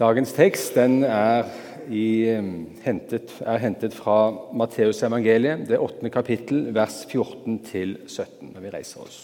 [0.00, 1.44] Dagens tekst er,
[1.92, 2.24] i,
[2.86, 9.18] hentet, er, hentet, fra Matteus evangeliet, det åttende kapittel, vers 14-17, når vi reiser oss.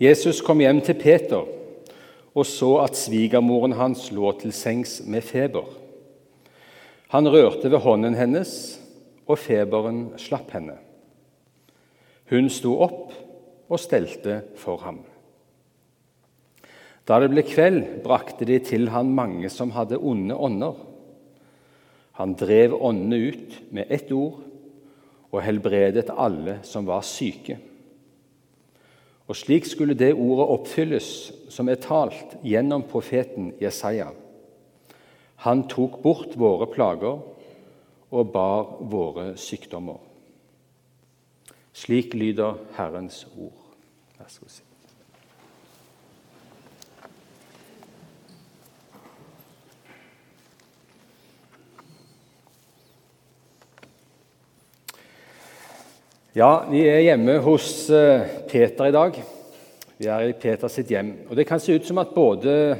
[0.00, 1.44] Jesus kom hjem til Peter
[2.34, 5.68] og så at svigermoren hans lå til sengs med feber.
[7.12, 8.80] Han rørte ved hånden hennes,
[9.28, 10.78] og feberen slapp henne.
[12.32, 13.12] Hun sto opp
[13.68, 15.02] og stelte for ham.
[17.04, 20.78] Da det ble kveld, brakte de til han mange som hadde onde ånder.
[22.16, 24.40] Han drev åndene ut med ett ord
[25.34, 27.58] og helbredet alle som var syke.
[29.24, 31.08] Og slik skulle det ordet oppfylles
[31.52, 34.10] som er talt gjennom profeten Jesaja.
[35.44, 37.20] Han tok bort våre plager
[38.14, 39.98] og bar våre sykdommer.
[41.74, 43.58] Slik lyder Herrens ord.
[44.18, 44.62] Vær så god.
[56.34, 59.18] Ja, vi er hjemme hos eh, Peter i dag.
[59.98, 61.12] Vi er i Peter sitt hjem.
[61.28, 62.74] Og Det kan se ut som at både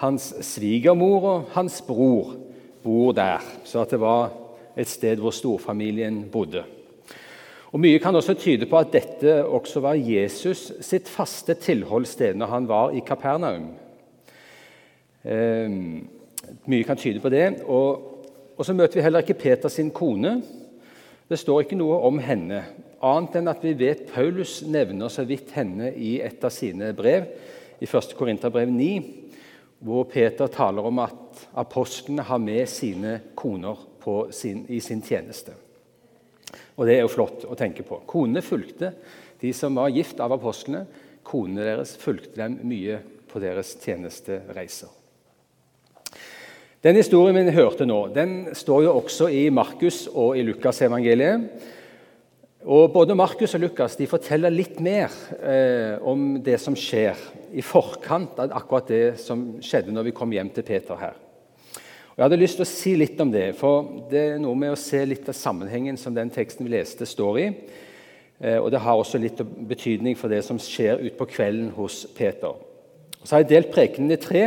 [0.00, 2.34] hans svigermor og hans bror
[2.82, 3.44] bor der.
[3.64, 4.32] Så at det var
[4.76, 6.64] et sted hvor storfamilien bodde.
[7.72, 12.50] Og Mye kan også tyde på at dette også var Jesus sitt faste tilholdssted når
[12.50, 13.70] han var i Kapernaum.
[15.24, 15.78] Eh,
[16.68, 17.62] mye kan tyde på det.
[17.64, 18.26] Og,
[18.58, 20.34] og så møter vi heller ikke Peter sin kone.
[21.32, 22.60] Det står ikke noe om henne,
[23.00, 27.24] annet enn at vi vet Paulus nevner så vidt henne i et av sine brev,
[27.80, 28.12] i 1.
[28.18, 28.90] Korinterbrev 9,
[29.82, 33.80] hvor Peter taler om at apostlene har med sine koner
[34.30, 35.56] sin, i sin tjeneste.
[36.76, 38.00] Og Det er jo flott å tenke på.
[38.08, 38.92] Konene fulgte
[39.42, 40.86] de som var gift av apostlene.
[41.26, 42.98] Konene deres fulgte dem mye
[43.30, 44.90] på deres tjenestereiser.
[46.82, 51.44] Den historien vi hørte nå, den står jo også i Markus og i Lukas-evangeliet.
[52.62, 55.10] Og Både Markus og Lukas de forteller litt mer
[55.42, 57.18] eh, om det som skjer
[57.54, 61.16] i forkant av akkurat det som skjedde når vi kom hjem til Peter her.
[62.22, 64.78] Jeg hadde lyst til å si litt om det, for det er noe med å
[64.78, 67.46] se litt av sammenhengen som den teksten vi leste, står i.
[68.38, 72.54] Eh, og Det har også litt betydning for det som skjer utpå kvelden hos Peter.
[73.24, 74.44] Så har jeg delt prekenen i tre.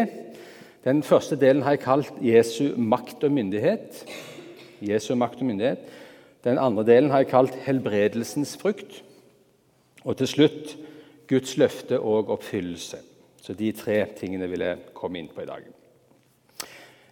[0.88, 4.06] Den første delen har jeg kalt Jesu makt og myndighet.
[4.80, 5.84] Jesu makt og myndighet.
[6.48, 9.02] Den andre delen har jeg kalt helbredelsens frukt.
[10.08, 10.78] Og til slutt
[11.28, 13.04] Guds løfte og oppfyllelse.
[13.44, 15.75] Så de tre tingene vil jeg komme inn på i dag.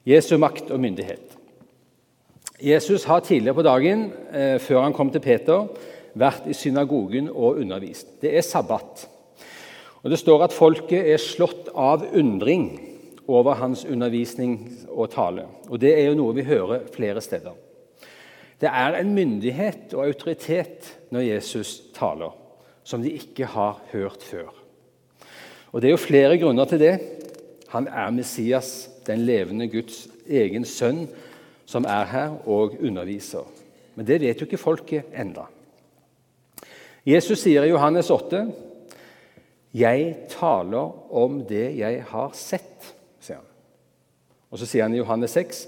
[0.06, 1.38] Jesu makt og myndighet.
[2.64, 5.68] Jesus har tidligere på dagen, eh, før han kom til Peter,
[6.16, 8.22] vært i synagogen og undervist.
[8.22, 9.08] Det er sabbat.
[10.03, 12.80] Og Det står at folket er slått av undring
[13.28, 15.46] over hans undervisning og tale.
[15.69, 17.53] Og Det er jo noe vi hører flere steder.
[18.59, 22.31] Det er en myndighet og autoritet når Jesus taler,
[22.84, 24.53] som de ikke har hørt før.
[25.72, 27.00] Og Det er jo flere grunner til det.
[27.70, 31.08] Han er Messias, den levende Guds egen sønn,
[31.66, 33.46] som er her og underviser.
[33.96, 35.47] Men det vet jo ikke folket enda.
[37.06, 38.46] Jesus sier i Johannes 8.:
[39.74, 42.94] Jeg taler om det jeg har sett
[43.24, 43.47] sier han.
[44.52, 45.68] og Så sier han i Johannes 6.: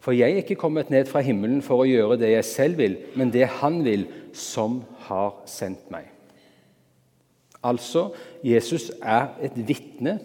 [0.00, 2.98] For jeg er ikke kommet ned fra himmelen for å gjøre det jeg selv vil,
[3.16, 6.10] men det Han vil, som har sendt meg.
[7.64, 8.10] Altså,
[8.44, 10.18] Jesus er et vitne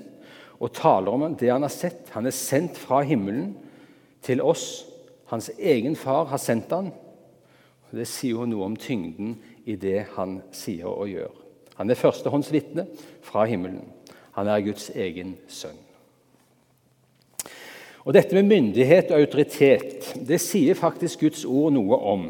[0.60, 2.10] og taler om det han har sett.
[2.16, 3.54] Han er sendt fra himmelen
[4.26, 4.86] til oss.
[5.32, 6.92] Hans egen far har sendt han.
[7.92, 11.32] Det sier jo noe om tyngden i det han sier og gjør.
[11.80, 12.86] Han er førstehåndsvitne
[13.26, 13.86] fra himmelen.
[14.36, 15.78] Han er Guds egen sønn.
[18.06, 22.30] Og Dette med myndighet og autoritet det sier faktisk Guds ord noe om.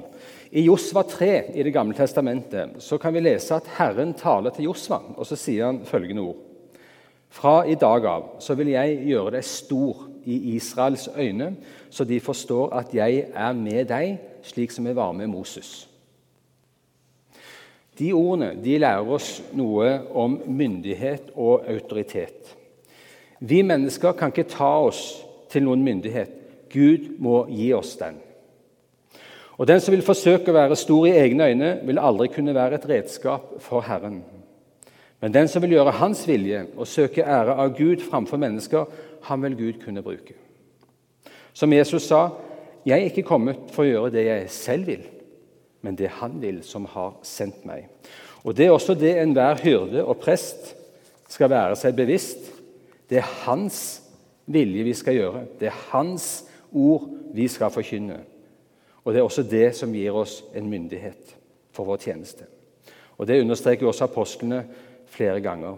[0.50, 4.66] I Josva 3 i Det gamle testamentet så kan vi lese at Herren taler til
[4.66, 6.49] Josva, og så sier han følgende ord.
[7.30, 11.54] Fra i dag av så vil jeg gjøre deg stor i Israels øyne,
[11.90, 15.88] så de forstår at jeg er med deg, slik som jeg var med Moses.
[18.00, 22.56] De ordene de lærer oss noe om myndighet og autoritet.
[23.40, 25.02] Vi mennesker kan ikke ta oss
[25.52, 26.32] til noen myndighet.
[26.72, 28.20] Gud må gi oss den.
[29.60, 32.80] Og Den som vil forsøke å være stor i egne øyne, vil aldri kunne være
[32.80, 34.22] et redskap for Herren.
[35.22, 38.86] Men den som vil gjøre Hans vilje og søke ære av Gud framfor mennesker,
[39.28, 40.34] han vil Gud kunne bruke.
[41.54, 42.30] Som Jesus sa,
[42.86, 45.04] 'Jeg er ikke kommet for å gjøre det jeg selv vil,
[45.82, 47.90] men det Han vil, som har sendt meg.'
[48.44, 50.76] Og Det er også det enhver hyrde og prest
[51.28, 52.60] skal være seg bevisst
[53.10, 54.02] det er hans
[54.46, 55.46] vilje vi skal gjøre.
[55.60, 58.20] Det er hans ord vi skal forkynne.
[59.04, 61.36] Og Det er også det som gir oss en myndighet
[61.74, 62.46] for vår tjeneste.
[63.18, 64.66] Og Det understreker også apostlene
[65.10, 65.78] flere ganger.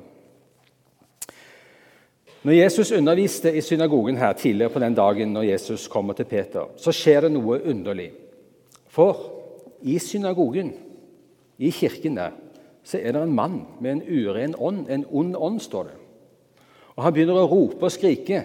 [2.42, 6.72] Når Jesus underviste i synagogen her tidligere på den dagen når Jesus kommer til Peter,
[6.78, 8.10] så skjer det noe underlig.
[8.90, 9.20] For
[9.86, 10.74] i synagogen,
[11.62, 12.34] i kirken der,
[12.84, 14.88] så er det en mann med en uren ånd.
[14.90, 15.98] En ond ånd, står det.
[16.96, 18.44] Og Han begynner å rope og skrike.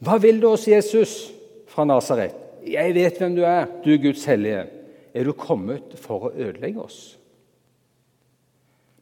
[0.00, 1.32] 'Hva vil du oss, Jesus
[1.66, 2.34] fra Nasaret?'
[2.64, 4.66] 'Jeg vet hvem du er, du Guds hellige.'
[5.14, 7.17] 'Er du kommet for å ødelegge oss?'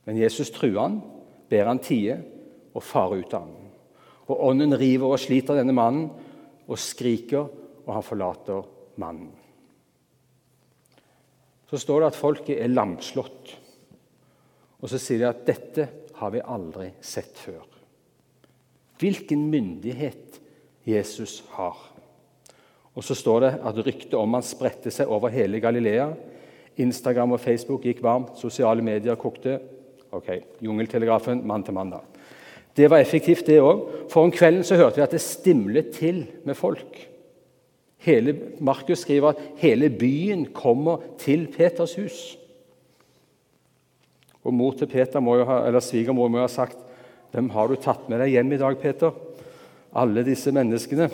[0.07, 1.01] Men Jesus truer han,
[1.51, 2.21] ber han tie
[2.77, 3.67] og farer ut av ham.
[4.27, 6.09] Og ånden river og sliter denne mannen
[6.67, 7.47] og skriker,
[7.87, 8.65] og han forlater
[8.99, 9.31] mannen.
[11.71, 13.55] Så står det at folket er lamslått.
[14.83, 15.89] Og så sier de at 'dette
[16.19, 17.67] har vi aldri sett før'.
[18.99, 20.41] Hvilken myndighet
[20.87, 21.77] Jesus har.
[22.95, 26.15] Og så står det at ryktet om han spredte seg over hele Galilea.
[26.77, 29.59] Instagram og Facebook gikk varmt, sosiale medier kokte.
[30.17, 30.31] Ok,
[30.65, 32.01] Jungeltelegrafen mann til mann, da.
[32.77, 33.85] Det var effektivt, det òg.
[34.13, 36.99] For om kvelden så hørte vi at det stimlet til med folk.
[38.07, 42.37] Hele, Markus skriver at hele byen kommer til Peters hus.
[44.45, 46.79] Og mor til Peter må jo ha, eller Svigermor må jo ha sagt
[47.33, 49.17] hvem har du tatt med deg hjem i dag, Peter?
[49.97, 51.09] Alle disse menneskene.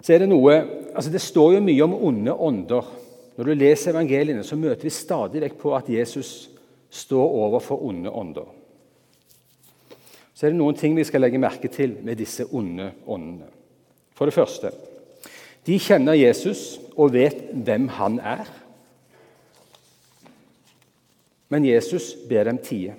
[0.00, 0.54] Så er Det noe,
[0.94, 2.88] altså det står jo mye om onde ånder.
[3.36, 6.48] Når du leser evangeliene, så møter vi stadig vekk på at Jesus
[6.90, 8.52] står overfor onde ånder
[10.36, 13.48] så er det noen ting vi skal legge merke til med disse onde åndene.
[14.16, 14.72] For det første
[15.66, 18.44] de kjenner Jesus og vet hvem han er.
[21.50, 22.94] Men Jesus ber dem tie.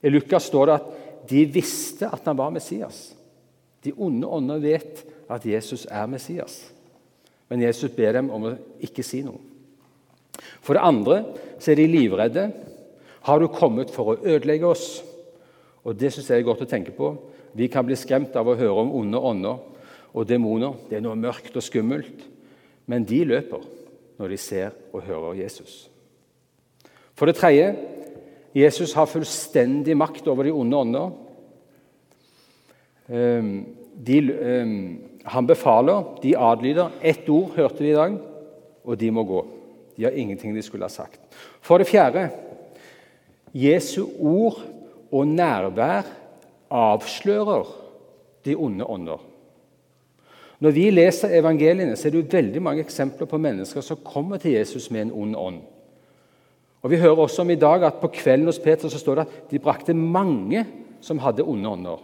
[0.00, 0.86] I Lukas står det at
[1.28, 3.10] de visste at han var Messias.
[3.84, 6.56] De onde ånder vet at Jesus er Messias.
[7.50, 9.51] Men Jesus ber dem om å ikke si noe.
[10.62, 11.18] For det andre
[11.58, 12.46] så er de livredde.
[13.26, 15.02] Har du kommet for å ødelegge oss?
[15.84, 17.14] Og Det synes jeg er godt å tenke på.
[17.54, 19.58] Vi kan bli skremt av å høre om onde ånder
[20.12, 20.74] og demoner.
[20.88, 22.28] Det er noe mørkt og skummelt.
[22.86, 23.62] Men de løper
[24.18, 25.88] når de ser og hører Jesus.
[27.14, 27.74] For det tredje
[28.56, 31.12] Jesus har fullstendig makt over de onde ånder.
[33.12, 33.54] Ehm,
[33.96, 36.92] de, ehm, han befaler, de adlyder.
[37.02, 38.18] Ett ord hørte vi i dag,
[38.84, 39.42] og de må gå.
[39.96, 41.20] De har ingenting de skulle ha sagt.
[41.60, 42.28] For det fjerde
[43.52, 44.62] Jesu ord
[45.12, 46.08] og nærvær
[46.72, 47.68] avslører
[48.44, 49.20] de onde ånder.
[50.62, 54.38] Når vi leser evangeliene, så er det jo veldig mange eksempler på mennesker som kommer
[54.38, 55.60] til Jesus med en ond ånd.
[56.82, 59.26] Og Vi hører også om i dag at på kvelden hos Peter så står det
[59.26, 60.64] at de brakte mange
[61.00, 62.02] som hadde onde ånder.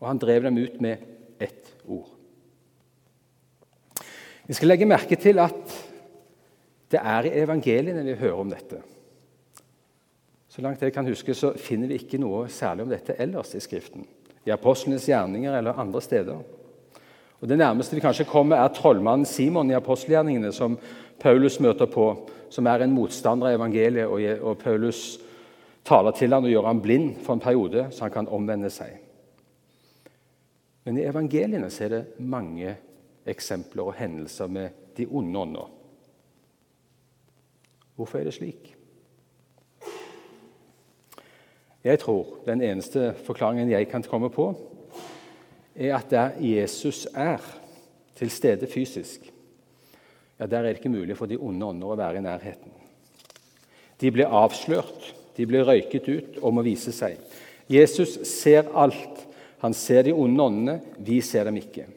[0.00, 0.96] Og han drev dem ut med
[1.40, 2.08] ett ord.
[4.46, 5.74] Vi skal legge merke til at
[6.90, 8.80] det er i evangeliene vi hører om dette.
[10.48, 13.60] Så langt jeg kan huske, så finner vi ikke noe særlig om dette ellers i
[13.60, 14.06] Skriften.
[14.48, 16.40] I apostlenes gjerninger eller andre steder.
[17.40, 20.78] Og Det nærmeste vi kanskje kommer, er trollmannen Simon i apostelgjerningene, som
[21.20, 24.08] Paulus møter på, som er en motstander av evangeliet.
[24.42, 25.20] Og, Paulus
[25.84, 28.96] taler til han og gjør han blind for en periode, så han kan omvende seg.
[30.84, 32.74] Men i evangeliene er det mange
[33.28, 35.77] eksempler og hendelser med de onde ånder.
[37.98, 38.74] Hvorfor er det slik?
[41.84, 44.52] Jeg tror den eneste forklaringen jeg kan komme på,
[45.74, 47.42] er at der Jesus er
[48.14, 49.32] til stede fysisk,
[50.38, 52.70] ja, der er det ikke mulig for de onde ånder å være i nærheten.
[53.98, 57.18] De blir avslørt, de blir røyket ut og må vise seg.
[57.70, 59.24] Jesus ser alt.
[59.58, 61.88] Han ser de onde åndene, vi ser dem ikke.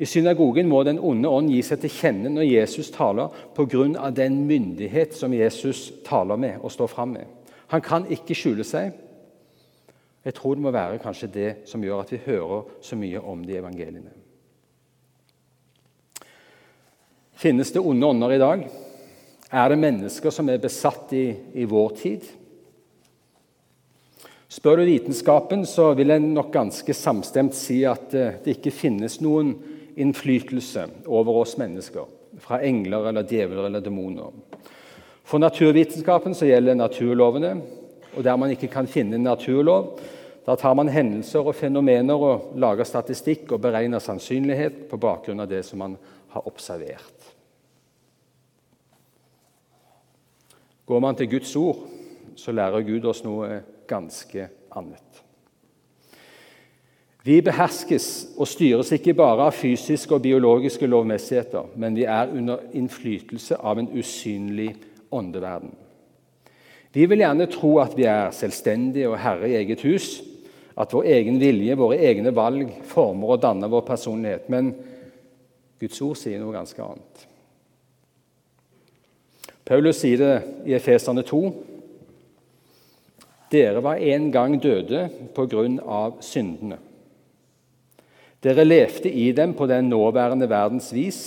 [0.00, 4.10] I synagogen må den onde ånd gi seg til kjenne når Jesus taler, pga.
[4.10, 7.26] den myndighet som Jesus taler med og står fram med.
[7.68, 8.94] Han kan ikke skjule seg.
[10.24, 13.44] Jeg tror det må være kanskje det som gjør at vi hører så mye om
[13.44, 14.12] de evangeliene.
[17.40, 18.64] Finnes det onde ånder i dag?
[19.52, 21.26] Er det mennesker som er besatt i,
[21.60, 22.24] i vår tid?
[24.50, 29.20] Spør du vitenskapen, så vil jeg nok ganske samstemt si at eh, det ikke finnes
[29.22, 29.52] noen
[29.96, 32.08] innflytelse over oss mennesker
[32.40, 34.30] fra engler eller djevler eller demoner.
[35.24, 37.54] For naturvitenskapen så gjelder naturlovene,
[38.16, 40.00] og der man ikke kan finne en naturlov,
[40.46, 45.50] da tar man hendelser og fenomener og lager statistikk og beregner sannsynlighet på bakgrunn av
[45.50, 45.98] det som man
[46.32, 47.28] har observert.
[50.90, 51.84] Går man til Guds ord,
[52.34, 55.29] så lærer Gud oss noe ganske annet.
[57.24, 58.06] Vi beherskes
[58.40, 63.78] og styres ikke bare av fysiske og biologiske lovmessigheter, men vi er under innflytelse av
[63.78, 64.70] en usynlig
[65.12, 65.74] åndeverden.
[66.92, 70.22] Vi vil gjerne tro at vi er selvstendige og herre i eget hus,
[70.80, 74.48] at vår egen vilje, våre egne valg, former og danner vår personlighet.
[74.48, 74.72] Men
[75.80, 77.26] Guds ord sier noe ganske annet.
[79.68, 80.34] Paulus sier det
[80.66, 81.40] i Efeserne 2.
[83.52, 85.04] Dere var en gang døde
[85.36, 86.80] på grunn av syndene.
[88.40, 91.20] Dere levde i dem på den nåværende verdens vis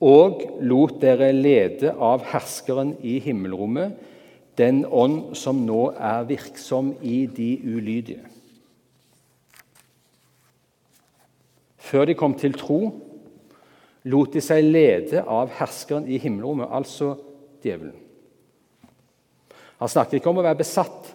[0.00, 3.92] og lot dere lede av herskeren i himmelrommet,
[4.56, 8.24] den ånd som nå er virksom i de ulydige.
[11.76, 12.80] Før de kom til tro,
[14.08, 17.14] lot de seg lede av herskeren i himmelrommet, altså
[17.60, 17.96] djevelen.
[19.80, 21.12] Han snakker ikke om å være besatt,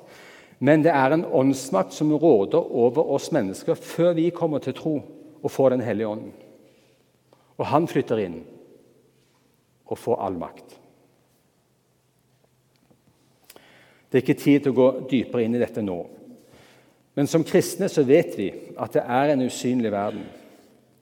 [0.59, 4.95] men det er en åndsmakt som råder over oss mennesker før vi kommer til tro
[5.45, 6.33] og får Den hellige ånden.
[7.57, 8.39] Og han flytter inn
[9.85, 10.79] og får all makt.
[14.09, 15.99] Det er ikke tid til å gå dypere inn i dette nå.
[17.15, 18.49] Men som kristne så vet vi
[18.81, 20.25] at det er en usynlig verden.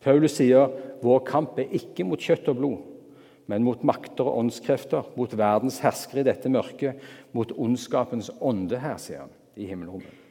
[0.03, 0.73] Paulus sier
[1.03, 2.81] vår kamp er ikke mot kjøtt og blod,
[3.47, 6.99] men mot makter og åndskrefter, mot verdens herskere i dette mørket,
[7.35, 10.22] mot ondskapens ånde her, sier han, i himmelrommet.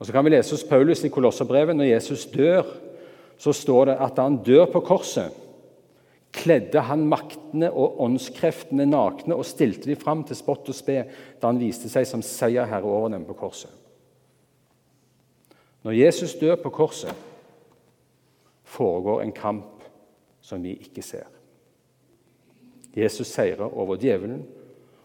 [0.00, 2.64] Og Så kan vi lese hos Paulus i Kolosserbrevet når Jesus dør,
[3.40, 5.32] så står det at da han dør på korset,
[6.32, 11.02] kledde han maktene og åndskreftene nakne og stilte de fram til spott og spe
[11.40, 13.72] da han viste seg som seierherre over dem på korset.
[15.82, 17.14] Når Jesus dør på korset,
[18.64, 19.84] foregår en kamp
[20.40, 21.28] som vi ikke ser.
[22.96, 24.44] Jesus seirer over djevelen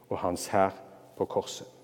[0.10, 0.76] og hans hær
[1.18, 1.75] på korset.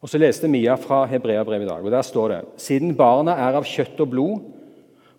[0.00, 3.56] Og Så leste Mia fra Hebreabrevet i dag, og der står det Siden barna er
[3.56, 4.44] av kjøtt og blod,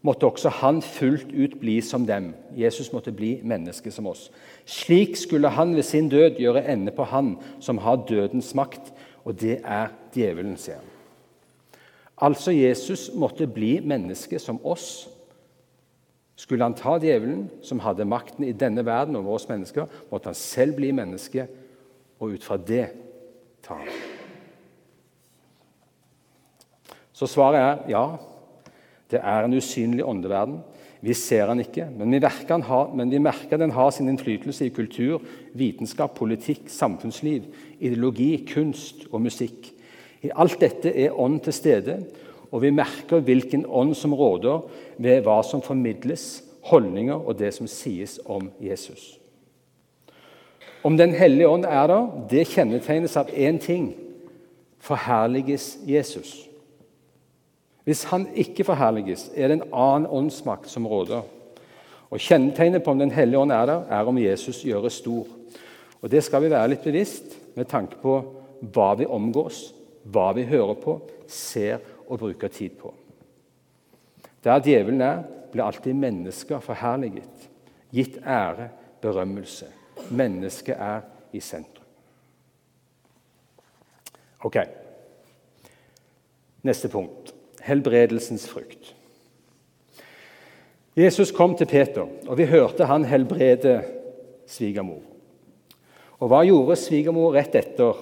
[0.05, 2.33] måtte også han fullt ut bli som dem.
[2.55, 4.29] Jesus måtte bli menneske som oss.
[4.65, 8.93] Slik skulle han ved sin død gjøre ende på han som har dødens makt,
[9.25, 10.93] og det er djevelen, sier han.
[12.17, 15.07] Altså Jesus måtte bli menneske som oss.
[16.37, 20.37] Skulle han ta djevelen, som hadde makten i denne verden over oss mennesker, måtte han
[20.37, 21.47] selv bli menneske,
[22.19, 22.85] og ut fra det
[23.65, 24.06] ta ham.
[27.17, 28.03] Så svaret er ja.
[29.09, 30.59] Det er en usynlig åndeverden.
[31.01, 34.65] Vi ser den ikke, men vi, den har, men vi merker den har sin innflytelse
[34.65, 35.21] i kultur,
[35.53, 37.45] vitenskap, politikk, samfunnsliv,
[37.79, 39.69] ideologi, kunst og musikk.
[40.25, 41.99] I alt dette er ånd til stede,
[42.51, 44.65] og vi merker hvilken ånd som råder
[44.97, 49.15] ved hva som formidles, holdninger og det som sies om Jesus.
[50.83, 53.93] Om Den hellige ånd er der, det kjennetegnes av én ting
[54.79, 56.46] forherliges Jesus.
[57.87, 61.21] Hvis han ikke forherliges, er det en annen åndsmakt som råder.
[62.11, 65.27] Og Kjennetegnet på om Den hellige ånd er der, er om Jesus gjøres stor.
[66.01, 68.17] Og Det skal vi være litt bevisst med tanke på
[68.59, 69.71] hva vi omgås,
[70.03, 71.79] hva vi hører på, ser
[72.09, 72.91] og bruker tid på.
[74.43, 77.47] Der djevelen er, blir alltid mennesker forherliget,
[77.91, 78.67] gitt ære,
[79.01, 79.71] berømmelse.
[80.09, 81.87] Mennesket er i sentrum.
[84.43, 84.59] Ok.
[86.67, 87.36] Neste punkt
[87.67, 88.93] helbredelsens frukt.
[90.97, 93.83] Jesus kom til Peter, og vi hørte han helbrede
[94.49, 95.03] svigermor.
[96.17, 97.99] Og hva gjorde svigermor rett etter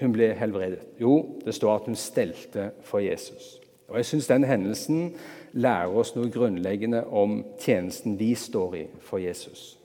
[0.00, 0.82] hun ble helbredet?
[0.98, 3.60] Jo, det står at hun stelte for Jesus.
[3.90, 5.12] Og Jeg syns den hendelsen
[5.52, 9.76] lærer oss noe grunnleggende om tjenesten vi står i for Jesus.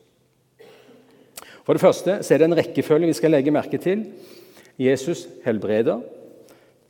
[1.65, 4.05] For det første er det en rekkefølge vi skal legge merke til.
[4.77, 6.01] Jesus helbreder.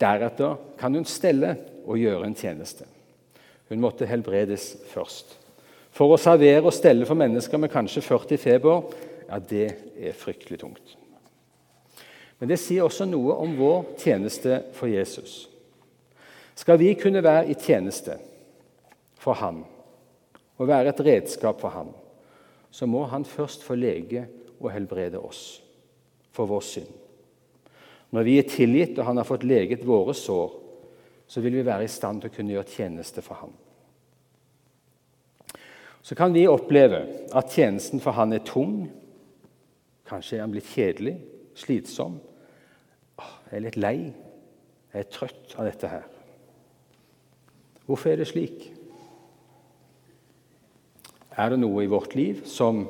[0.02, 2.88] Deretter kan hun stelle og gjøre en tjeneste.
[3.70, 5.38] Hun måtte helbredes først.
[5.96, 8.90] For å servere og stelle for mennesker med kanskje 40 feber,
[9.30, 10.96] ja, det er fryktelig tungt.
[12.40, 15.46] Men det sier også noe om vår tjeneste for Jesus.
[16.56, 18.18] Skal vi kunne være i tjeneste
[19.20, 19.64] for Han
[20.56, 21.90] og være et redskap for Han,
[22.72, 24.28] så må Han først få lege
[24.60, 25.62] og helbrede oss
[26.36, 27.05] for vår synd.
[28.16, 30.54] Når vi er tilgitt og Han har fått leget våre sår,
[31.28, 33.54] så vil vi være i stand til å kunne gjøre tjeneste for ham.
[36.06, 37.00] Så kan vi oppleve
[37.34, 38.84] at tjenesten for han er tung.
[40.06, 41.16] Kanskje er han blitt kjedelig,
[41.58, 42.20] slitsom.
[43.50, 43.96] Jeg er litt lei.
[44.94, 46.06] Jeg er trøtt av dette her.
[47.90, 48.70] Hvorfor er det slik?
[51.36, 52.86] Er det noe i vårt liv som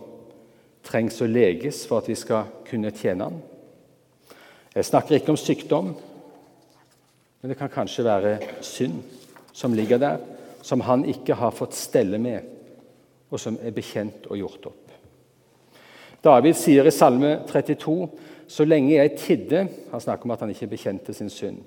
[0.85, 3.39] trengs å leges for at vi skal kunne tjene Han.
[4.75, 5.93] Jeg snakker ikke om sykdom,
[7.39, 8.31] men det kan kanskje være
[8.65, 8.97] synd
[9.55, 10.17] som ligger der,
[10.65, 12.41] som han ikke har fått stelle med,
[13.31, 14.81] og som er bekjent og gjort opp.
[16.25, 18.09] David sier i Salme 32.:
[18.47, 21.61] Så lenge jeg tidde Han snakker om at han ikke bekjente sin synd.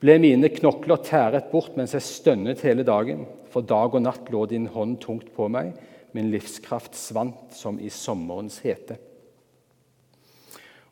[0.00, 3.24] Ble mine knokler tæret bort mens jeg stønnet hele dagen.
[3.50, 5.72] For dag og natt lå din hånd tungt på meg.
[6.12, 8.98] Min livskraft svant som i sommerens hete.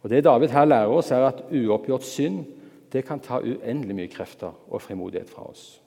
[0.03, 2.45] Og Det David her lærer oss, er at uoppgjort synd
[2.93, 5.81] det kan ta uendelig mye krefter og frimodighet fra oss.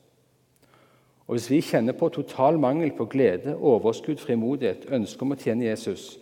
[1.28, 5.66] Og Hvis vi kjenner på total mangel på glede, overskudd, frimodighet, ønske om å tjene
[5.66, 6.20] Jesus,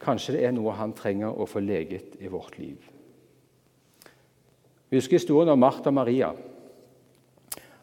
[0.00, 2.78] kanskje det er noe han trenger å få leget i vårt liv.
[4.90, 6.32] Vi husker historien om Martha og Maria.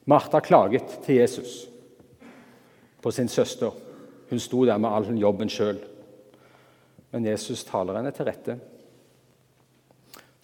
[0.05, 1.67] Martha klaget til Jesus
[3.01, 3.71] på sin søster.
[4.29, 5.77] Hun sto der med all jobben sjøl.
[7.11, 8.57] Men Jesus taler henne til rette.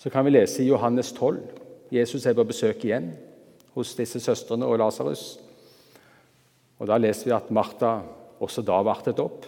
[0.04, 1.38] Så kan vi lese i Johannes 12.
[1.96, 3.14] Jesus er på besøk igjen
[3.72, 5.38] hos disse søstrene og Lasarus.
[6.84, 7.94] Og Da leser vi at Martha
[8.44, 9.48] også da vartet opp.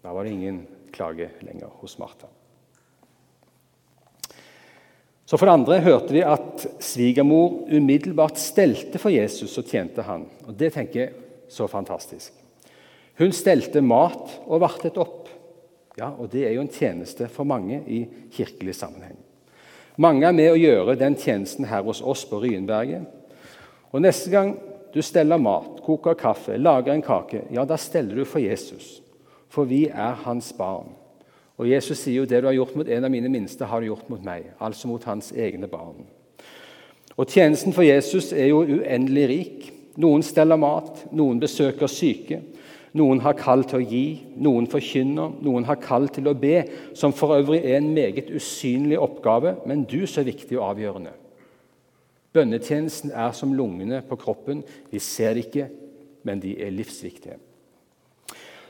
[0.00, 0.62] Da var det ingen
[0.96, 2.30] klage lenger hos Martha.
[5.28, 10.24] Så For det andre hørte vi at svigermor umiddelbart stelte for Jesus og tjente han.
[10.48, 11.12] Og Det tenker jeg
[11.52, 12.32] så fantastisk.
[13.20, 15.27] Hun stelte mat og vartet opp.
[15.98, 19.16] Ja, og Det er jo en tjeneste for mange i kirkelig sammenheng.
[19.98, 23.02] Mange er med å gjøre den tjenesten her hos oss på Ryenberget.
[23.90, 24.54] Og Neste gang
[24.94, 29.02] du steller mat, koker kaffe, lager en kake, ja, da steller du for Jesus.
[29.50, 30.94] For vi er hans barn.
[31.58, 33.88] Og Jesus sier jo det du har gjort mot en av mine minste, har du
[33.88, 34.52] gjort mot meg.
[34.62, 36.06] Altså mot hans egne barn.
[37.18, 39.66] Og Tjenesten for Jesus er jo uendelig rik.
[39.98, 42.38] Noen steller mat, noen besøker syke.
[42.96, 44.04] Noen har kall til å gi,
[44.40, 46.62] noen forkynner, noen har kall til å be,
[46.96, 51.12] som for øvrig er en meget usynlig oppgave, men du så viktig og avgjørende.
[52.32, 54.62] Bønnetjenesten er som lungene på kroppen.
[54.92, 55.68] Vi ser det ikke,
[56.28, 57.38] men de er livsviktige.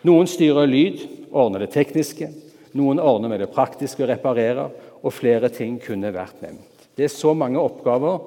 [0.06, 1.02] Noen styrer lyd,
[1.34, 2.30] ordner det tekniske.
[2.78, 6.86] Noen ordner med det praktiske og reparerer, og flere ting kunne vært nevnt.
[6.98, 8.20] Det er så mange oppgaver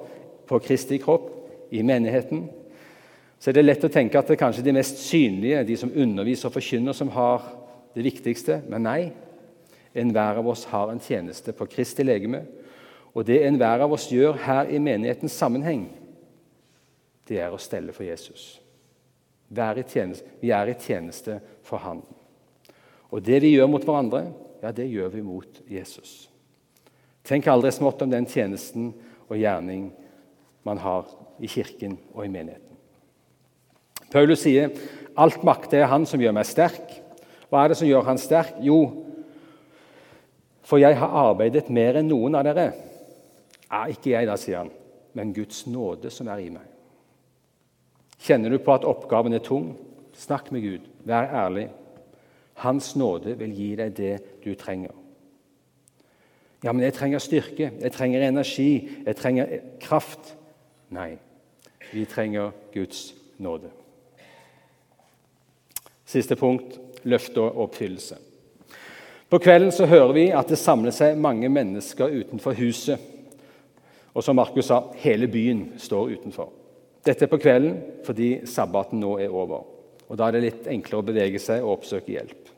[0.48, 1.28] på Kristi kropp
[1.72, 2.46] i menigheten.
[3.42, 5.90] Så er det lett å tenke at det er kanskje de mest synlige, de som
[5.90, 7.42] underviser og forkynner, som har
[7.90, 8.60] det viktigste.
[8.70, 9.00] Men nei,
[9.98, 12.44] enhver av oss har en tjeneste på Kristi legeme.
[13.10, 15.88] Og det enhver av oss gjør her i menighetens sammenheng,
[17.26, 18.46] det er å stelle for Jesus.
[19.50, 22.00] Vi er i tjeneste for Han.
[23.10, 24.28] Og det vi gjør mot hverandre,
[24.62, 26.28] ja, det gjør vi mot Jesus.
[27.26, 28.92] Tenk aldri smått om den tjenesten
[29.26, 29.90] og gjerning
[30.62, 31.10] man har
[31.42, 32.71] i kirken og i menigheten.
[34.12, 34.72] Paulus sier
[35.16, 36.98] alt makt er Han som gjør meg sterk.
[37.48, 38.58] Hva er det som gjør Han sterk?
[38.64, 38.78] Jo,
[40.62, 42.70] for jeg har arbeidet mer enn noen av dere.
[43.66, 44.70] Ja, ikke jeg, da, sier han,
[45.16, 46.68] men Guds nåde som er i meg.
[48.22, 49.72] Kjenner du på at oppgaven er tung?
[50.16, 50.86] Snakk med Gud.
[51.08, 51.66] Vær ærlig.
[52.62, 54.94] Hans nåde vil gi deg det du trenger.
[56.62, 60.36] Ja, men jeg trenger styrke, jeg trenger energi, jeg trenger kraft.
[60.94, 61.16] Nei,
[61.90, 63.08] vi trenger Guds
[63.42, 63.72] nåde.
[66.12, 66.76] Siste punkt
[67.08, 68.18] løfte og oppfyllelse.
[69.32, 73.00] På kvelden så hører vi at det samler seg mange mennesker utenfor huset.
[74.12, 76.50] Og som Markus sa, hele byen står utenfor.
[77.02, 79.64] Dette er på kvelden fordi sabbaten nå er over.
[80.10, 82.50] Og Da er det litt enklere å bevege seg og oppsøke hjelp.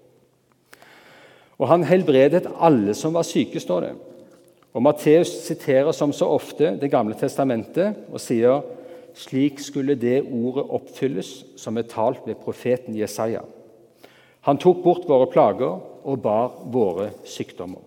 [1.62, 3.92] Og han helbredet alle som var syke, står det.
[4.74, 8.64] Og Matteus siterer som så ofte Det gamle testamentet og sier
[9.14, 13.44] slik skulle det ordet oppfylles som er talt ved profeten Jesaja.
[14.44, 17.80] Han tok bort våre plager og bar våre sykdommer.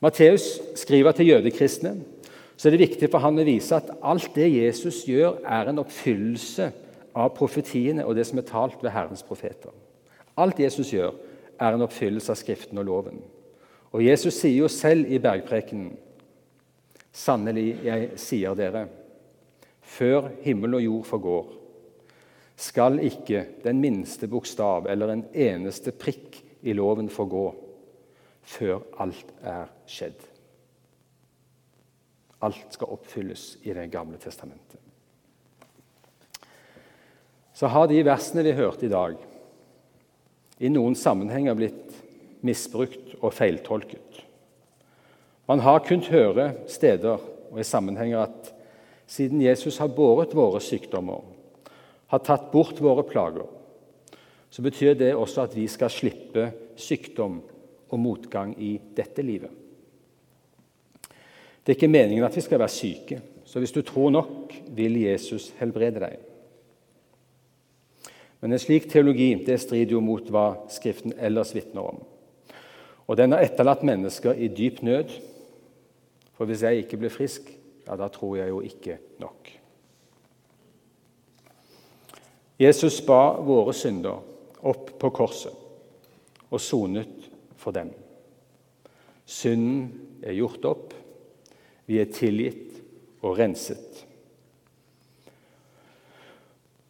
[0.00, 0.46] Matteus
[0.78, 1.96] skriver til jødekristne
[2.56, 5.82] så er det viktig for han å vise at alt det Jesus gjør, er en
[5.82, 6.70] oppfyllelse
[7.16, 9.74] av profetiene og det som er talt ved Herrens profeter.
[10.40, 11.12] Alt Jesus gjør,
[11.60, 13.20] er en oppfyllelse av Skriften og loven.
[13.92, 15.94] Og Jesus sier jo selv i bergprekenen
[17.16, 18.82] Sannelig, jeg sier dere,
[19.86, 21.52] før himmel og jord forgår,
[22.56, 27.44] skal ikke den minste bokstav eller en eneste prikk i loven forgå
[28.46, 30.18] før alt er skjedd.
[32.46, 34.80] Alt skal oppfylles i Det gamle testamentet.
[37.56, 39.16] Så har de versene vi hørte i dag,
[40.60, 41.94] i noen sammenhenger blitt
[42.44, 44.20] misbrukt og feiltolket.
[45.48, 47.20] Man har kunnet høre steder
[47.50, 48.52] og i sammenhenger at
[49.06, 51.22] siden Jesus har båret våre sykdommer,
[52.06, 53.46] har tatt bort våre plager,
[54.50, 57.40] så betyr det også at vi skal slippe sykdom
[57.90, 59.50] og motgang i dette livet.
[61.66, 65.00] Det er ikke meningen at vi skal være syke, så hvis du tror nok, vil
[65.02, 66.18] Jesus helbrede deg.
[68.40, 72.02] Men en slik teologi det strider jo mot hva Skriften ellers vitner om.
[73.06, 75.14] Og den har etterlatt mennesker i dyp nød.
[76.36, 77.48] For hvis jeg ikke blir frisk,
[77.86, 79.52] ja, da tror jeg jo ikke nok.
[82.58, 84.22] Jesus ba våre synder
[84.66, 85.64] opp på korset
[86.48, 87.90] og sonet for dem.
[89.26, 90.94] Synden er gjort opp,
[91.86, 92.78] vi er tilgitt
[93.22, 94.04] og renset.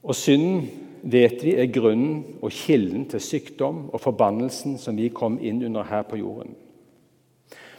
[0.06, 0.68] Og synden
[1.06, 5.86] vet vi er grunnen og kilden til sykdom og forbannelsen som vi kom inn under
[5.88, 6.54] her på jorden.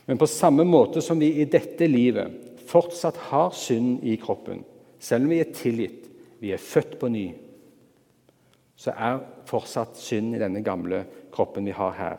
[0.08, 4.64] Men på samme måte som vi i dette livet fortsatt har synd i kroppen,
[5.00, 6.08] selv om vi er tilgitt,
[6.40, 7.28] vi er født på ny,
[8.78, 11.04] så er fortsatt synd i denne gamle
[11.34, 12.18] kroppen vi har her.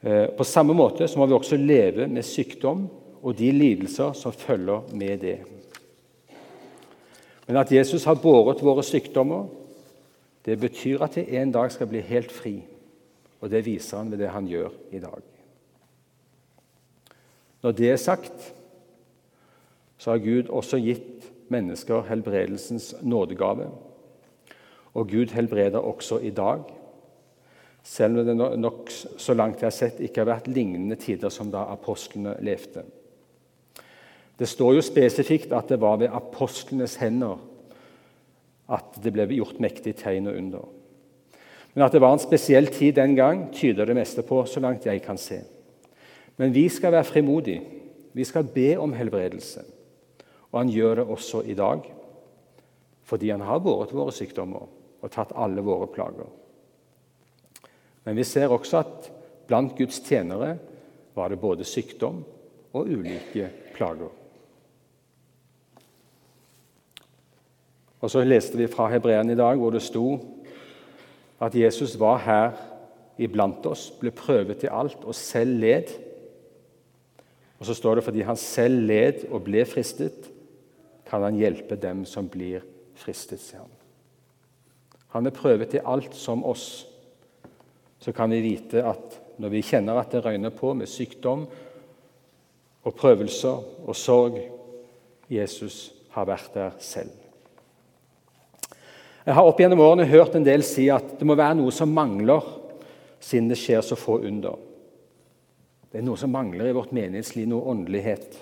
[0.00, 2.86] Eh, på samme måte så må vi også leve med sykdom
[3.22, 5.38] og de lidelser som følger med det.
[7.46, 9.46] Men at Jesus har båret våre sykdommer,
[10.46, 12.58] det betyr at vi en dag skal bli helt fri.
[13.40, 15.22] Og det viser han ved det han gjør i dag.
[17.62, 18.52] Når det er sagt,
[20.06, 23.64] så har Gud også gitt mennesker helbredelsens nådegave.
[24.94, 26.62] Og Gud helbreder også i dag,
[27.82, 31.50] selv om det nok så langt jeg har sett, ikke har vært lignende tider som
[31.50, 32.86] da apostlene levde.
[34.38, 37.42] Det står jo spesifikt at det var ved apostlenes hender
[38.70, 40.72] at det ble gjort mektige tegn og under.
[41.74, 44.86] Men at det var en spesiell tid den gang, tyder det meste på, så langt
[44.86, 45.42] jeg kan se.
[46.38, 47.62] Men vi skal være frimodige.
[48.14, 49.72] Vi skal be om helbredelse.
[50.56, 51.82] Og han gjør det også i dag,
[53.04, 54.62] fordi han har båret våre sykdommer
[55.04, 56.30] og tatt alle våre plager.
[58.06, 59.08] Men vi ser også at
[59.50, 60.54] blant Guds tjenere
[61.12, 62.22] var det både sykdom
[62.72, 64.08] og ulike plager.
[68.00, 70.06] Og så leste vi fra Hebreerne i dag, hvor det sto
[71.44, 72.56] at Jesus var her
[73.20, 75.92] iblant oss, ble prøvet i alt og selv led.
[77.60, 80.32] Og så står det fordi han selv led og ble fristet,
[81.06, 82.64] kan han hjelpe dem som blir
[82.98, 83.72] fristet, sier han.
[85.14, 86.86] Han er prøvet i alt som oss.
[87.98, 91.46] Så kan vi vite at når vi kjenner at det røyner på med sykdom
[92.86, 94.40] og prøvelser og sorg
[95.32, 97.12] Jesus har vært der selv.
[99.26, 101.90] Jeg har opp gjennom årene hørt en del si at det må være noe som
[101.90, 102.44] mangler,
[103.18, 104.54] siden det skjer så få under.
[105.90, 108.36] Det er noe som mangler i vårt menighetsliv, noe åndelighet.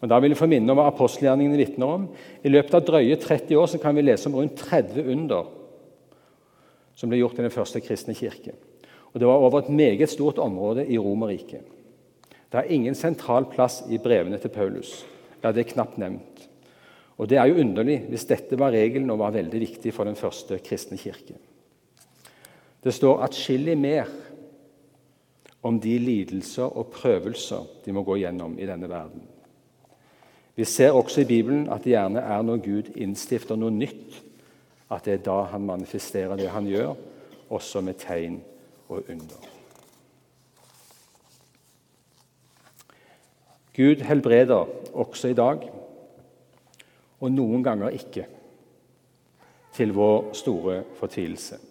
[0.00, 2.08] Og Da vil jeg få minne om hva apostelgjerningene vitner om.
[2.44, 5.54] I løpet av drøye 30 år kan vi lese om rundt 30 under
[6.98, 8.56] som ble gjort i den første kristne kirke.
[9.14, 11.62] Og Det var over et meget stort område i Romerriket.
[12.50, 15.04] Det er ingen sentral plass i brevene til Paulus.
[15.42, 16.48] Ja, det er knapt nevnt.
[17.18, 20.16] Og Det er jo underlig hvis dette var regelen og var veldig viktig for den
[20.16, 21.34] første kristne kirke.
[22.84, 24.06] Det står atskillig mer
[25.62, 29.37] om de lidelser og prøvelser de må gå gjennom i denne verden.
[30.58, 34.16] Vi ser også i Bibelen at det gjerne er når Gud innstifter noe nytt,
[34.90, 36.96] at det er da han manifesterer det han gjør,
[37.54, 38.40] også med tegn
[38.88, 39.46] og under.
[43.76, 44.66] Gud helbreder
[44.98, 45.62] også i dag
[47.20, 48.26] og noen ganger ikke,
[49.78, 51.62] til vår store fortvilelse.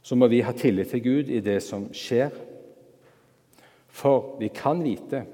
[0.00, 2.32] Så må vi ha tillit til Gud i det som skjer,
[3.88, 5.26] for vi kan vite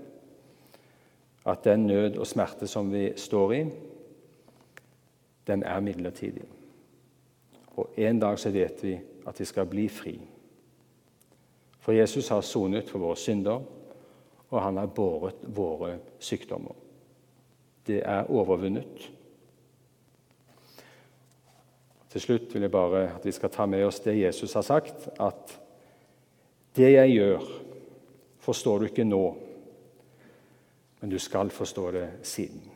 [1.47, 3.63] at den nød og smerte som vi står i,
[5.47, 6.45] den er midlertidig.
[7.77, 10.15] Og en dag så vet vi at vi skal bli fri.
[11.83, 13.61] For Jesus har sonet for våre synder,
[14.51, 16.77] og han har båret våre sykdommer
[17.87, 19.11] det er overvunnet.
[22.13, 25.09] Til slutt vil jeg bare at vi skal ta med oss det Jesus har sagt,
[25.21, 25.57] at
[26.77, 27.47] det jeg gjør,
[28.43, 29.23] forstår du ikke nå,
[31.03, 32.71] men du skal forstå det siden.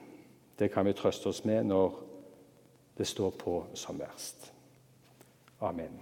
[0.59, 1.95] Det kan vi trøste oss med når
[2.99, 4.53] det står på som verst.
[5.61, 6.01] Amen.